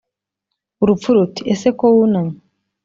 [0.81, 2.37] urupfu ruti:" ese ko wunamye